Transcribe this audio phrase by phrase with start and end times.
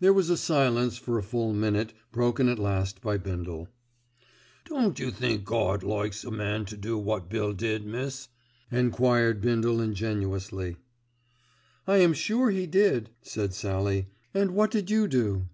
[0.00, 3.68] There was silence for a full minute broken at last by Bindle.
[4.64, 8.26] "Don't you think Gawd likes a man to do wot Bill did, miss?"
[8.72, 10.78] enquired Bindle ingenuously.
[11.86, 15.46] "I am sure he did," said Sallie, "and what did you do?"